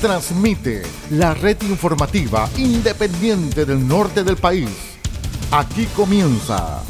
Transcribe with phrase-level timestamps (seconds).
[0.00, 4.70] transmite la red informativa independiente del norte del país.
[5.50, 6.82] Aquí comienza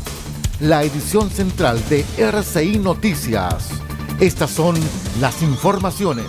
[0.60, 3.70] la edición central de RCI Noticias.
[4.20, 4.76] Estas son
[5.20, 6.26] las informaciones.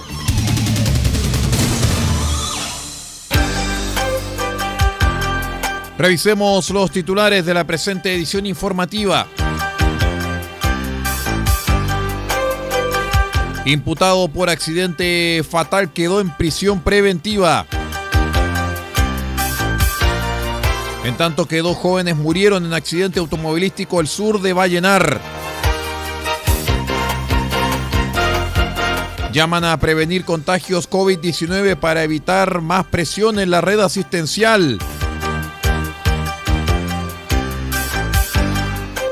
[5.97, 9.27] Revisemos los titulares de la presente edición informativa.
[13.69, 17.67] Imputado por accidente fatal quedó en prisión preventiva.
[21.03, 25.21] En tanto que dos jóvenes murieron en accidente automovilístico al sur de Vallenar.
[29.31, 34.79] Llaman a prevenir contagios COVID-19 para evitar más presión en la red asistencial.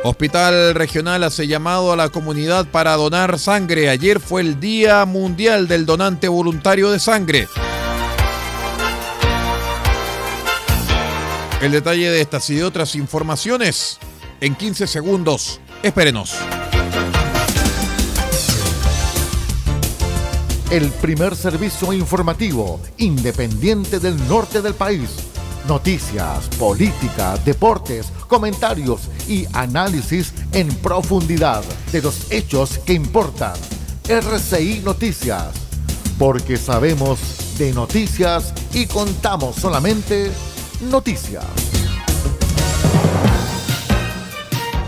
[0.08, 3.90] Hospital Regional hace llamado a la comunidad para donar sangre.
[3.90, 7.48] Ayer fue el Día Mundial del Donante Voluntario de Sangre.
[11.62, 14.00] El detalle de estas y de otras informaciones
[14.40, 15.60] en 15 segundos.
[15.84, 16.36] Espérenos.
[20.72, 25.10] El primer servicio informativo independiente del norte del país
[25.68, 31.62] Noticias, política, deportes, comentarios y análisis en profundidad
[31.92, 33.54] de los hechos que importan.
[34.08, 35.48] RCI Noticias,
[36.18, 37.20] porque sabemos
[37.58, 40.32] de noticias y contamos solamente
[40.90, 41.44] noticias.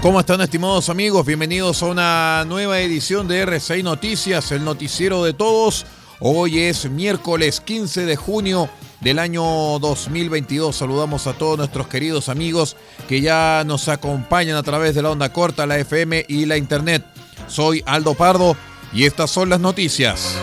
[0.02, 1.26] ¿Cómo están estimados amigos?
[1.26, 5.86] Bienvenidos a una nueva edición de RCI Noticias, el noticiero de todos.
[6.22, 8.70] Hoy es miércoles 15 de junio
[9.02, 9.44] del año
[9.80, 10.76] 2022.
[10.76, 12.76] Saludamos a todos nuestros queridos amigos
[13.08, 17.06] que ya nos acompañan a través de la onda corta, la FM y la internet.
[17.48, 18.56] Soy Aldo Pardo
[18.94, 20.38] y estas son las noticias.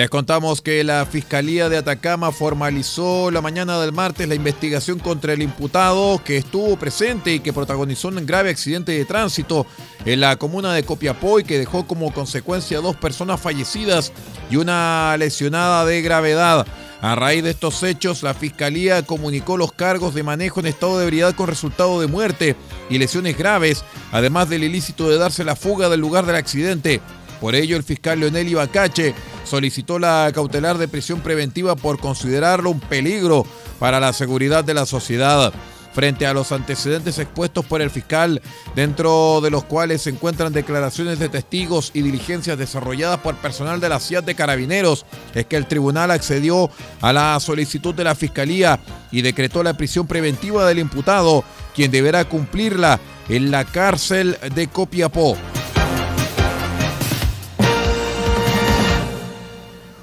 [0.00, 5.34] Les contamos que la Fiscalía de Atacama formalizó la mañana del martes la investigación contra
[5.34, 9.66] el imputado que estuvo presente y que protagonizó un grave accidente de tránsito
[10.06, 14.10] en la comuna de Copiapó y que dejó como consecuencia dos personas fallecidas
[14.50, 16.66] y una lesionada de gravedad.
[17.02, 21.04] A raíz de estos hechos, la Fiscalía comunicó los cargos de manejo en estado de
[21.04, 22.56] ebriedad con resultado de muerte
[22.88, 27.02] y lesiones graves, además del ilícito de darse la fuga del lugar del accidente.
[27.38, 29.14] Por ello, el fiscal Leonel Ibacache
[29.50, 33.44] solicitó la cautelar de prisión preventiva por considerarlo un peligro
[33.80, 35.52] para la seguridad de la sociedad.
[35.92, 38.40] Frente a los antecedentes expuestos por el fiscal,
[38.76, 43.88] dentro de los cuales se encuentran declaraciones de testigos y diligencias desarrolladas por personal de
[43.88, 48.78] la CIAT de Carabineros, es que el tribunal accedió a la solicitud de la fiscalía
[49.10, 51.42] y decretó la prisión preventiva del imputado,
[51.74, 55.36] quien deberá cumplirla en la cárcel de Copiapó.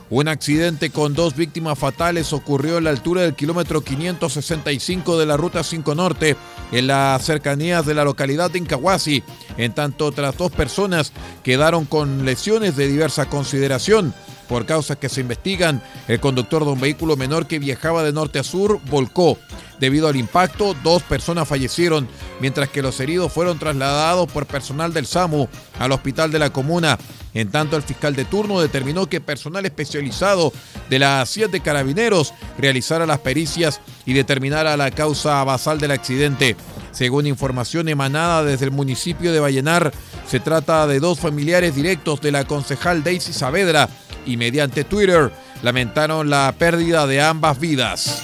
[0.10, 5.36] Un accidente con dos víctimas fatales ocurrió a la altura del kilómetro 565 de la
[5.36, 6.38] Ruta 5 Norte,
[6.72, 9.22] en las cercanías de la localidad de Incahuasi.
[9.58, 11.12] En tanto, otras dos personas
[11.44, 14.14] quedaron con lesiones de diversa consideración.
[14.48, 18.40] Por causas que se investigan, el conductor de un vehículo menor que viajaba de norte
[18.40, 19.38] a sur volcó.
[19.78, 22.08] Debido al impacto, dos personas fallecieron,
[22.40, 25.50] mientras que los heridos fueron trasladados por personal del SAMU
[25.80, 26.98] al hospital de la comuna.
[27.38, 30.52] En tanto, el fiscal de turno determinó que personal especializado
[30.90, 36.56] de la siete Carabineros realizara las pericias y determinara la causa basal del accidente.
[36.92, 39.94] Según información emanada desde el municipio de Vallenar,
[40.28, 43.88] se trata de dos familiares directos de la concejal Daisy Saavedra
[44.26, 45.32] y mediante Twitter
[45.62, 48.24] lamentaron la pérdida de ambas vidas.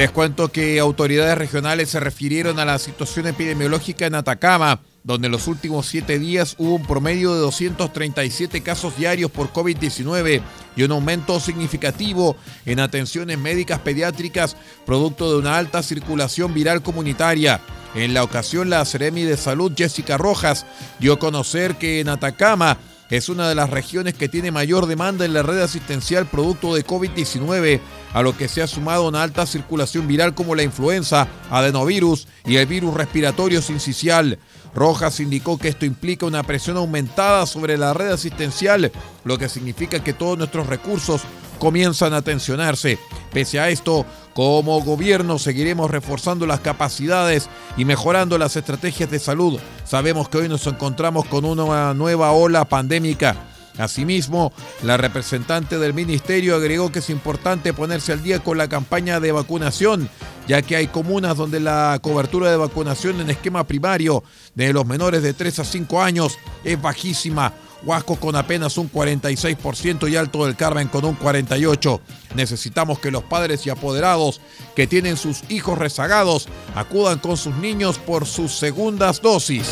[0.00, 5.32] Les cuento que autoridades regionales se refirieron a la situación epidemiológica en Atacama, donde en
[5.32, 10.40] los últimos siete días hubo un promedio de 237 casos diarios por COVID-19
[10.74, 14.56] y un aumento significativo en atenciones médicas pediátricas,
[14.86, 17.60] producto de una alta circulación viral comunitaria.
[17.94, 20.64] En la ocasión, la Seremi de Salud, Jessica Rojas,
[20.98, 22.78] dio a conocer que en Atacama
[23.10, 26.86] es una de las regiones que tiene mayor demanda en la red asistencial producto de
[26.86, 27.80] COVID-19,
[28.12, 32.56] a lo que se ha sumado una alta circulación viral como la influenza, adenovirus y
[32.56, 34.38] el virus respiratorio sincicial.
[34.74, 38.92] Rojas indicó que esto implica una presión aumentada sobre la red asistencial,
[39.24, 41.22] lo que significa que todos nuestros recursos
[41.58, 42.98] comienzan a tensionarse.
[43.32, 49.60] Pese a esto, como gobierno seguiremos reforzando las capacidades y mejorando las estrategias de salud.
[49.84, 53.49] Sabemos que hoy nos encontramos con una nueva ola pandémica.
[53.78, 54.52] Asimismo,
[54.82, 59.32] la representante del ministerio agregó que es importante ponerse al día con la campaña de
[59.32, 60.08] vacunación,
[60.46, 64.22] ya que hay comunas donde la cobertura de vacunación en esquema primario
[64.54, 67.52] de los menores de 3 a 5 años es bajísima
[67.82, 72.00] Huasco con apenas un 46% y Alto del Carmen con un 48%.
[72.34, 74.40] Necesitamos que los padres y apoderados
[74.76, 79.66] que tienen sus hijos rezagados acudan con sus niños por sus segundas dosis.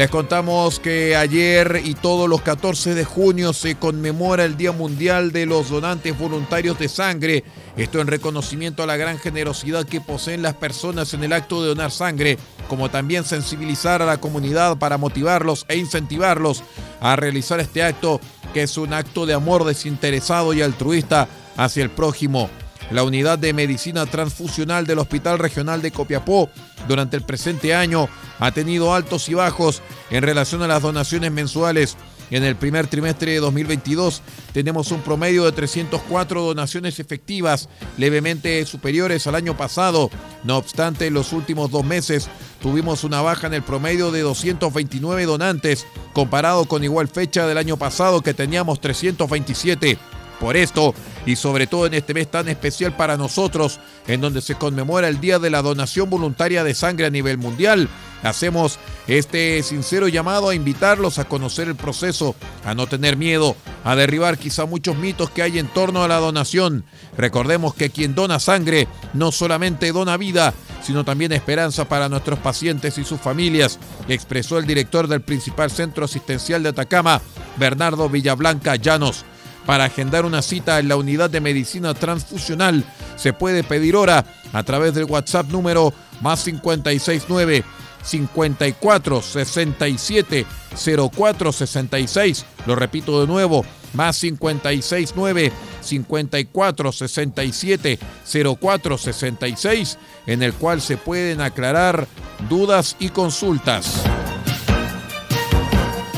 [0.00, 5.30] Les contamos que ayer y todos los 14 de junio se conmemora el Día Mundial
[5.30, 7.44] de los Donantes Voluntarios de Sangre.
[7.76, 11.68] Esto en reconocimiento a la gran generosidad que poseen las personas en el acto de
[11.68, 16.62] donar sangre, como también sensibilizar a la comunidad para motivarlos e incentivarlos
[17.02, 18.22] a realizar este acto,
[18.54, 22.48] que es un acto de amor desinteresado y altruista hacia el prójimo.
[22.90, 26.48] La unidad de medicina transfusional del Hospital Regional de Copiapó
[26.88, 31.96] durante el presente año ha tenido altos y bajos en relación a las donaciones mensuales.
[32.30, 34.22] En el primer trimestre de 2022
[34.52, 37.68] tenemos un promedio de 304 donaciones efectivas,
[37.98, 40.10] levemente superiores al año pasado.
[40.44, 42.28] No obstante, en los últimos dos meses
[42.62, 47.76] tuvimos una baja en el promedio de 229 donantes, comparado con igual fecha del año
[47.76, 49.98] pasado que teníamos 327.
[50.40, 50.94] Por esto,
[51.26, 53.78] y sobre todo en este mes tan especial para nosotros,
[54.08, 57.90] en donde se conmemora el Día de la Donación Voluntaria de Sangre a nivel mundial,
[58.22, 62.34] hacemos este sincero llamado a invitarlos a conocer el proceso,
[62.64, 63.54] a no tener miedo,
[63.84, 66.84] a derribar quizá muchos mitos que hay en torno a la donación.
[67.18, 72.96] Recordemos que quien dona sangre no solamente dona vida, sino también esperanza para nuestros pacientes
[72.96, 73.78] y sus familias,
[74.08, 77.20] expresó el director del principal centro asistencial de Atacama,
[77.58, 79.26] Bernardo Villablanca Llanos.
[79.66, 82.84] Para agendar una cita en la unidad de medicina transfusional
[83.16, 87.64] se puede pedir hora a través del WhatsApp número más 569
[88.02, 90.46] 54 67
[91.12, 92.46] 04 66.
[92.66, 97.98] Lo repito de nuevo, más 569 54 67
[98.60, 102.06] 04 66, en el cual se pueden aclarar
[102.48, 104.02] dudas y consultas.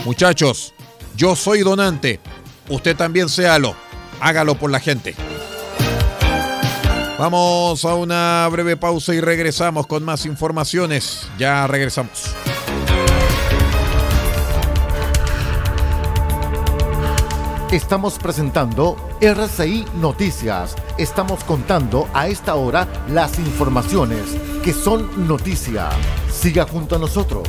[0.04, 0.74] Muchachos,
[1.16, 2.20] yo soy donante
[2.68, 3.74] usted también séalo.
[4.20, 5.14] Hágalo por la gente.
[7.18, 11.28] Vamos a una breve pausa y regresamos con más informaciones.
[11.38, 12.34] Ya regresamos.
[17.72, 20.76] Estamos presentando RCI Noticias.
[20.98, 25.88] Estamos contando a esta hora las informaciones que son noticia.
[26.30, 27.48] Siga junto a nosotros.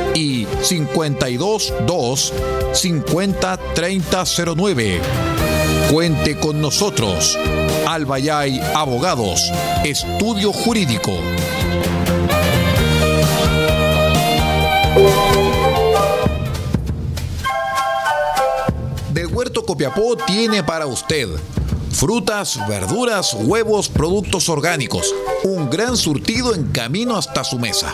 [0.13, 2.33] y 522
[2.73, 5.01] 50 3009.
[5.91, 7.37] Cuente con nosotros.
[7.87, 9.51] Albayay Abogados,
[9.83, 11.11] Estudio Jurídico.
[19.13, 21.27] Del Huerto Copiapó tiene para usted
[21.91, 25.13] frutas, verduras, huevos, productos orgánicos.
[25.43, 27.93] Un gran surtido en camino hasta su mesa.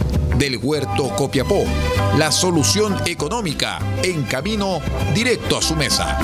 [0.41, 1.65] del Huerto Copiapó.
[2.17, 4.81] La solución económica en camino
[5.13, 6.17] directo a su mesa.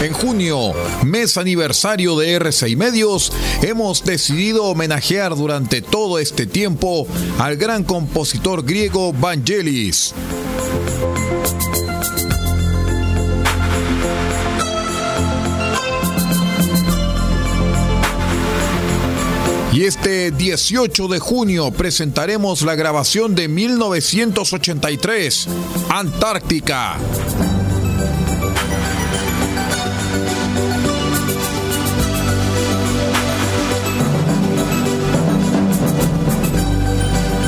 [0.00, 0.72] En junio,
[1.04, 7.06] mes aniversario de R6 Medios, hemos decidido homenajear durante todo este tiempo
[7.38, 10.14] al gran compositor griego Vangelis.
[19.76, 25.48] Y este 18 de junio presentaremos la grabación de 1983,
[25.90, 26.96] Antártica.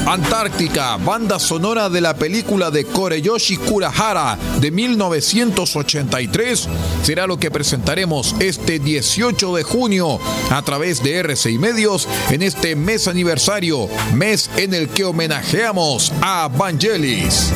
[0.09, 6.67] Antártica, banda sonora de la película de Koreyoshi Kurahara de 1983,
[7.03, 10.19] será lo que presentaremos este 18 de junio
[10.51, 16.49] a través de RCI Medios en este mes aniversario, mes en el que homenajeamos a
[16.49, 17.53] Vangelis.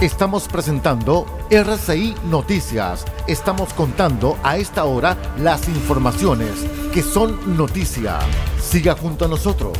[0.00, 3.04] Estamos presentando RCI Noticias.
[3.26, 6.52] Estamos contando a esta hora las informaciones
[6.90, 8.18] que son noticia.
[8.58, 9.76] Siga junto a nosotros.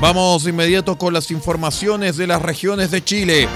[0.00, 3.48] Vamos inmediato con las informaciones de las regiones de Chile.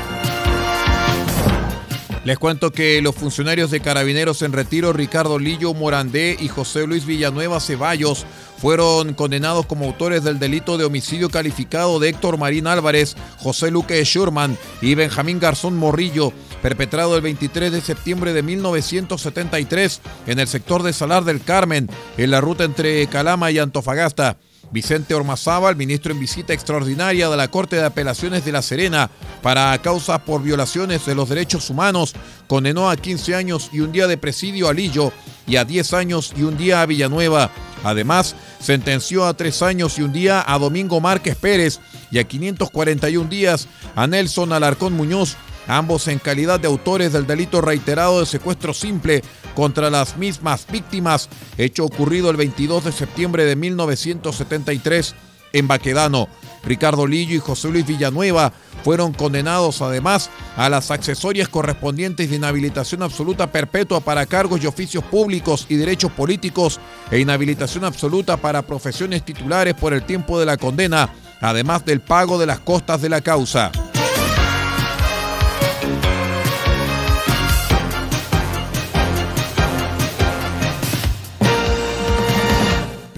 [2.24, 7.06] Les cuento que los funcionarios de Carabineros en retiro, Ricardo Lillo Morandé y José Luis
[7.06, 8.26] Villanueva Ceballos,
[8.60, 14.02] fueron condenados como autores del delito de homicidio calificado de Héctor Marín Álvarez, José Luque
[14.04, 20.82] Schurman y Benjamín Garzón Morrillo, perpetrado el 23 de septiembre de 1973 en el sector
[20.82, 24.38] de Salar del Carmen, en la ruta entre Calama y Antofagasta.
[24.70, 29.10] Vicente Ormazábal, ministro en visita extraordinaria de la Corte de Apelaciones de La Serena
[29.42, 32.14] para causas por violaciones de los derechos humanos,
[32.46, 35.12] condenó a 15 años y un día de presidio a Lillo
[35.46, 37.50] y a 10 años y un día a Villanueva.
[37.84, 41.80] Además, sentenció a 3 años y un día a Domingo Márquez Pérez
[42.10, 45.36] y a 541 días a Nelson Alarcón Muñoz
[45.68, 49.22] ambos en calidad de autores del delito reiterado de secuestro simple
[49.54, 55.14] contra las mismas víctimas, hecho ocurrido el 22 de septiembre de 1973
[55.52, 56.28] en Baquedano.
[56.64, 58.52] Ricardo Lillo y José Luis Villanueva
[58.84, 65.04] fueron condenados además a las accesorias correspondientes de inhabilitación absoluta perpetua para cargos y oficios
[65.04, 70.56] públicos y derechos políticos e inhabilitación absoluta para profesiones titulares por el tiempo de la
[70.56, 73.72] condena, además del pago de las costas de la causa.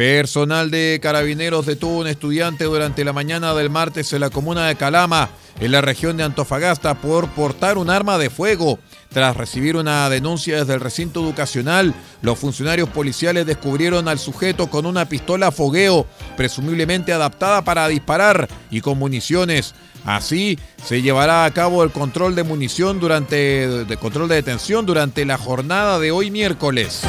[0.01, 4.75] Personal de carabineros detuvo un estudiante durante la mañana del martes en la comuna de
[4.75, 5.29] Calama,
[5.61, 8.79] en la región de Antofagasta, por portar un arma de fuego.
[9.11, 11.93] Tras recibir una denuncia desde el recinto educacional,
[12.23, 18.81] los funcionarios policiales descubrieron al sujeto con una pistola fogueo, presumiblemente adaptada para disparar y
[18.81, 19.75] con municiones.
[20.07, 25.27] Así se llevará a cabo el control de munición durante de control de detención durante
[25.27, 27.03] la jornada de hoy miércoles.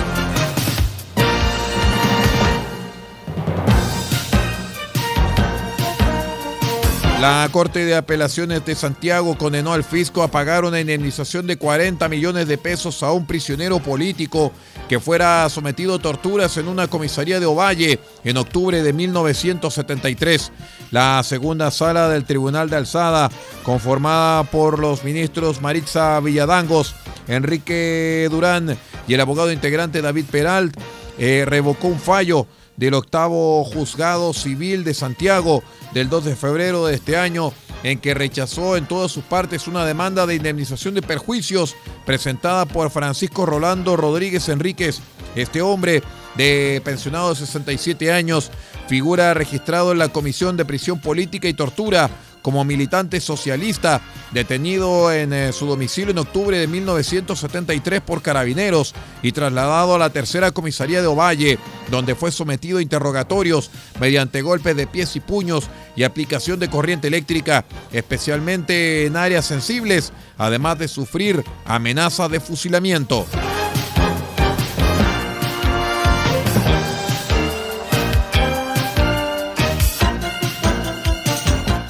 [7.22, 12.10] La Corte de Apelaciones de Santiago condenó al fisco a pagar una indemnización de 40
[12.10, 14.52] millones de pesos a un prisionero político
[14.90, 20.52] que fuera sometido a torturas en una comisaría de Ovalle en octubre de 1973.
[20.90, 23.30] La segunda sala del Tribunal de Alzada,
[23.62, 26.96] conformada por los ministros Maritza Villadangos,
[27.28, 28.76] Enrique Durán
[29.08, 30.76] y el abogado integrante David Peralt,
[31.20, 32.48] eh, revocó un fallo
[32.82, 38.16] del octavo juzgado civil de Santiago del 2 de febrero de este año, en que
[38.16, 41.76] rechazó en todas sus partes una demanda de indemnización de perjuicios
[42.08, 45.00] presentada por Francisco Rolando Rodríguez Enríquez.
[45.36, 46.02] Este hombre
[46.36, 48.50] de pensionado de 67 años
[48.88, 52.10] figura registrado en la Comisión de Prisión Política y Tortura
[52.42, 59.32] como militante socialista, detenido en eh, su domicilio en octubre de 1973 por carabineros y
[59.32, 63.70] trasladado a la tercera comisaría de Ovalle, donde fue sometido a interrogatorios
[64.00, 70.14] mediante golpes de pies y puños y aplicación de corriente eléctrica, especialmente en áreas sensibles,
[70.38, 73.26] además de sufrir amenazas de fusilamiento.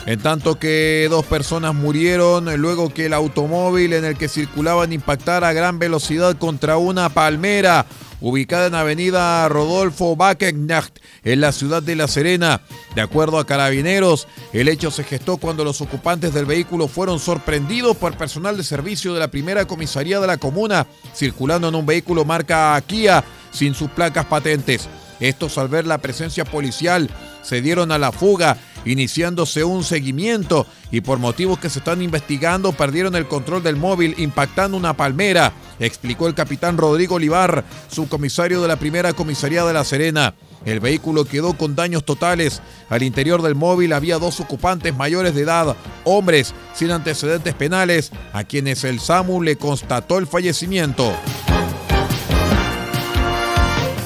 [0.08, 5.50] En tanto que dos personas murieron luego que el automóvil en el que circulaban impactara
[5.50, 7.86] a gran velocidad contra una palmera
[8.20, 12.62] ubicada en Avenida Rodolfo Backegnacht, en la ciudad de La Serena.
[12.96, 17.98] De acuerdo a carabineros, el hecho se gestó cuando los ocupantes del vehículo fueron sorprendidos
[17.98, 22.26] por personal de servicio de la primera comisaría de la comuna, circulando en un vehículo
[22.26, 24.88] marca Kia sin sus placas patentes.
[25.20, 27.10] Estos al ver la presencia policial
[27.44, 32.72] se dieron a la fuga, iniciándose un seguimiento y por motivos que se están investigando
[32.74, 38.68] perdieron el control del móvil impactando una palmera, explicó el capitán Rodrigo Olivar, subcomisario de
[38.68, 40.34] la primera comisaría de La Serena.
[40.66, 42.62] El vehículo quedó con daños totales.
[42.90, 48.44] Al interior del móvil había dos ocupantes mayores de edad, hombres sin antecedentes penales, a
[48.44, 51.12] quienes el SAMU le constató el fallecimiento.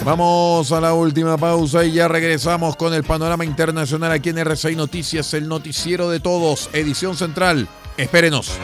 [0.06, 4.76] Vamos a la última pausa y ya regresamos con el panorama internacional aquí en RCI
[4.76, 7.68] Noticias, el noticiero de todos, edición central.
[7.98, 8.60] Espérenos.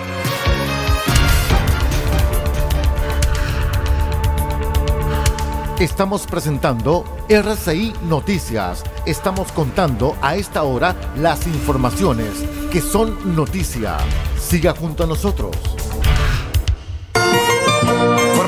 [5.79, 8.83] Estamos presentando RCI Noticias.
[9.07, 13.97] Estamos contando a esta hora las informaciones que son noticia.
[14.39, 15.57] Siga junto a nosotros.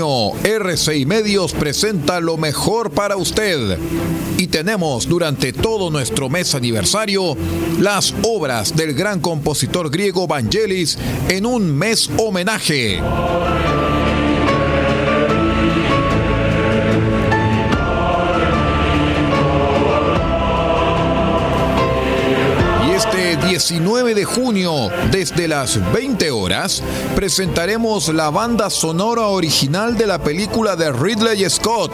[0.00, 3.78] Junio, RCI Medios presenta lo mejor para usted.
[4.38, 7.36] Y tenemos durante todo nuestro mes aniversario
[7.78, 10.96] las obras del gran compositor griego Vangelis
[11.28, 12.98] en un mes homenaje.
[23.60, 26.82] 19 de junio, desde las 20 horas,
[27.14, 31.92] presentaremos la banda sonora original de la película de Ridley Scott,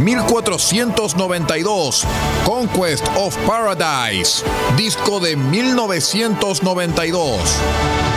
[0.00, 2.06] 1492,
[2.46, 4.42] Conquest of Paradise,
[4.78, 8.07] disco de 1992.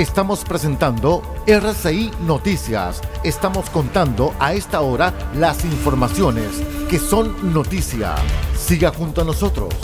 [0.00, 3.02] Estamos presentando RCI Noticias.
[3.22, 8.14] Estamos contando a esta hora las informaciones que son noticia.
[8.56, 9.74] Siga junto a nosotros.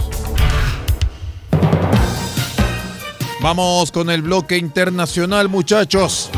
[3.43, 6.31] Vamos con el bloque internacional, muchachos.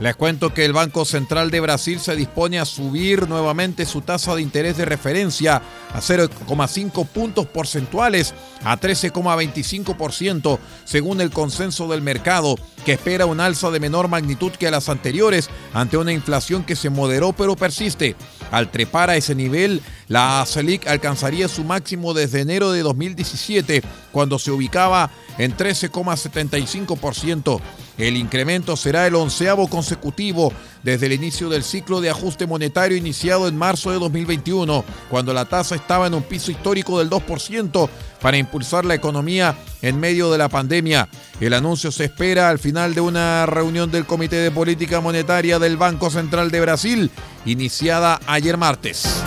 [0.00, 4.36] Les cuento que el Banco Central de Brasil se dispone a subir nuevamente su tasa
[4.36, 5.60] de interés de referencia
[5.92, 8.32] a 0,5 puntos porcentuales
[8.62, 14.68] a 13,25% según el consenso del mercado, que espera un alza de menor magnitud que
[14.68, 18.14] a las anteriores ante una inflación que se moderó pero persiste.
[18.52, 23.82] Al trepar a ese nivel, la Selic alcanzaría su máximo desde enero de 2017,
[24.12, 27.60] cuando se ubicaba en 13,75%.
[27.98, 30.52] El incremento será el onceavo consecutivo
[30.84, 35.44] desde el inicio del ciclo de ajuste monetario iniciado en marzo de 2021, cuando la
[35.44, 37.88] tasa estaba en un piso histórico del 2%
[38.20, 41.08] para impulsar la economía en medio de la pandemia.
[41.40, 45.76] El anuncio se espera al final de una reunión del Comité de Política Monetaria del
[45.76, 47.10] Banco Central de Brasil,
[47.44, 49.22] iniciada ayer martes.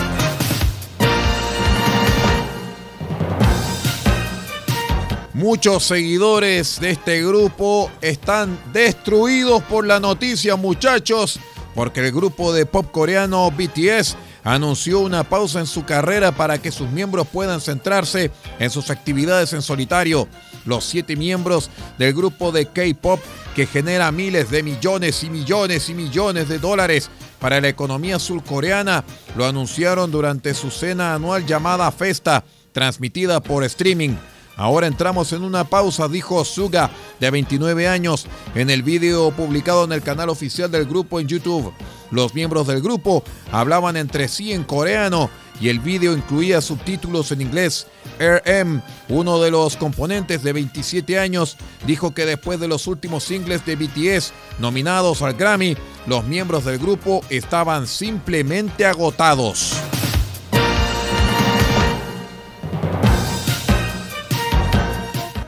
[5.42, 11.40] Muchos seguidores de este grupo están destruidos por la noticia, muchachos,
[11.74, 16.72] porque el grupo de pop coreano BTS anunció una pausa en su carrera para que
[16.72, 20.28] sus miembros puedan centrarse en sus actividades en solitario.
[20.64, 23.20] Los siete miembros del grupo de K-Pop
[23.56, 29.04] que genera miles de millones y millones y millones de dólares para la economía surcoreana
[29.36, 34.14] lo anunciaron durante su cena anual llamada Festa, transmitida por streaming.
[34.56, 39.92] Ahora entramos en una pausa, dijo Suga, de 29 años, en el vídeo publicado en
[39.92, 41.74] el canal oficial del grupo en YouTube.
[42.12, 45.30] Los miembros del grupo hablaban entre sí en coreano
[45.62, 47.88] y el vídeo incluía subtítulos en inglés.
[48.20, 53.66] RM, uno de los componentes de 27 años, dijo que después de los últimos singles
[53.66, 59.76] de BTS nominados al Grammy, los miembros del grupo estaban simplemente agotados.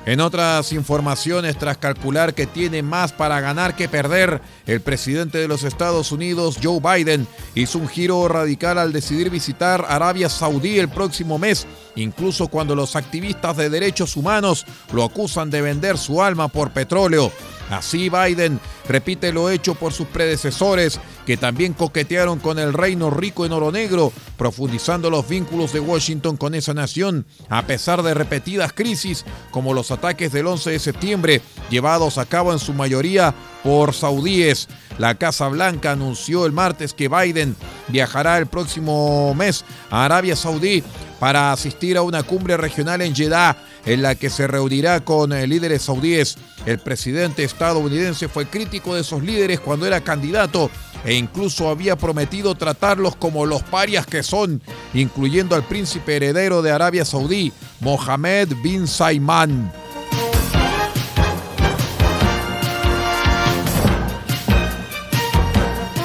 [0.06, 5.48] En otras informaciones, tras calcular que tiene más para ganar que perder, el presidente de
[5.48, 10.90] los Estados Unidos, Joe Biden, hizo un giro radical al decidir visitar Arabia Saudí el
[10.90, 16.50] próximo mes, incluso cuando los activistas de derechos humanos lo acusan de vender su alma
[16.50, 17.32] por petróleo.
[17.74, 23.46] Así Biden repite lo hecho por sus predecesores, que también coquetearon con el reino rico
[23.46, 28.74] en oro negro, profundizando los vínculos de Washington con esa nación, a pesar de repetidas
[28.74, 33.34] crisis como los ataques del 11 de septiembre, llevados a cabo en su mayoría
[33.64, 34.68] por saudíes.
[34.98, 37.56] La Casa Blanca anunció el martes que Biden
[37.88, 40.84] viajará el próximo mes a Arabia Saudí
[41.20, 45.48] para asistir a una cumbre regional en Jeddah en la que se reunirá con eh,
[45.48, 46.38] líderes saudíes.
[46.66, 50.70] El presidente estadounidense fue crítico de esos líderes cuando era candidato
[51.06, 54.62] e incluso había prometido tratarlos como los parias que son,
[54.94, 59.83] incluyendo al príncipe heredero de Arabia Saudí, Mohammed bin Salman.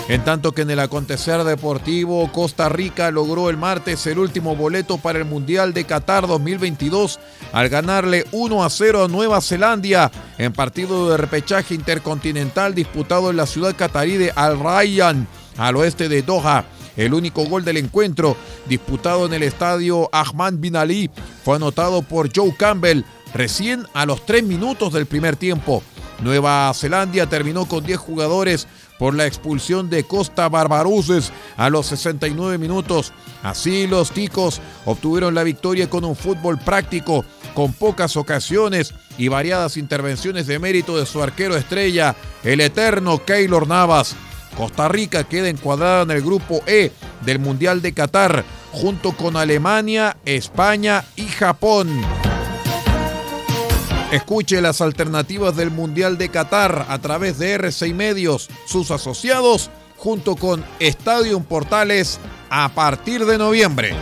[0.09, 4.97] En tanto que en el acontecer deportivo, Costa Rica logró el martes el último boleto
[4.97, 7.21] para el Mundial de Qatar 2022
[7.53, 13.37] al ganarle 1 a 0 a Nueva Zelanda en partido de repechaje intercontinental disputado en
[13.37, 16.65] la ciudad catarí de Al Rayyan, al oeste de Doha.
[16.97, 18.35] El único gol del encuentro,
[18.67, 21.11] disputado en el estadio Ahmad Bin Ali,
[21.45, 23.03] fue anotado por Joe Campbell
[23.35, 25.83] recién a los 3 minutos del primer tiempo.
[26.21, 28.67] Nueva Zelanda terminó con 10 jugadores
[28.99, 33.13] por la expulsión de Costa Barbaruses a los 69 minutos.
[33.43, 39.77] Así los ticos obtuvieron la victoria con un fútbol práctico, con pocas ocasiones y variadas
[39.77, 44.17] intervenciones de mérito de su arquero estrella, el eterno Keylor Navas.
[44.57, 46.91] Costa Rica queda encuadrada en el grupo E
[47.25, 52.28] del Mundial de Qatar, junto con Alemania, España y Japón.
[54.11, 60.35] Escuche las alternativas del Mundial de Qatar a través de R6 Medios, sus asociados, junto
[60.35, 62.19] con Estadio Portales
[62.49, 63.95] a partir de noviembre.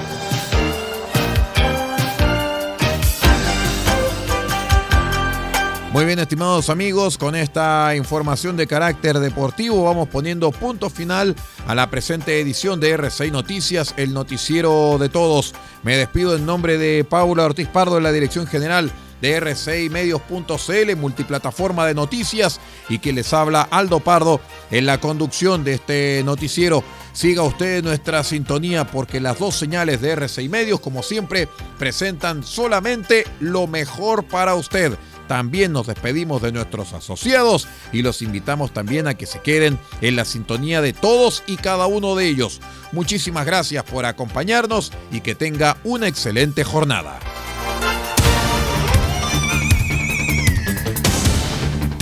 [5.93, 11.35] Muy bien, estimados amigos, con esta información de carácter deportivo vamos poniendo punto final
[11.67, 15.53] a la presente edición de R6 Noticias, el noticiero de todos.
[15.83, 20.97] Me despido en nombre de Paula Ortiz Pardo en la dirección general de R6 Medios.cl,
[20.97, 26.85] multiplataforma de noticias, y que les habla Aldo Pardo en la conducción de este noticiero.
[27.13, 31.49] Siga usted nuestra sintonía porque las dos señales de R6 Medios, como siempre,
[31.79, 34.99] presentan solamente lo mejor para usted.
[35.27, 40.15] También nos despedimos de nuestros asociados y los invitamos también a que se queden en
[40.15, 42.61] la sintonía de todos y cada uno de ellos.
[42.93, 47.19] Muchísimas gracias por acompañarnos y que tenga una excelente jornada.